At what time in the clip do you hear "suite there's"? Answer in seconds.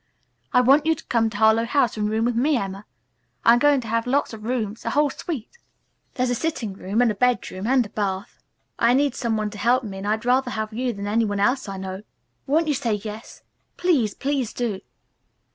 5.11-6.31